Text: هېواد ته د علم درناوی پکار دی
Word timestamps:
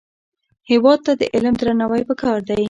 هېواد 0.69 0.99
ته 1.05 1.11
د 1.19 1.23
علم 1.33 1.53
درناوی 1.59 2.03
پکار 2.09 2.39
دی 2.47 2.57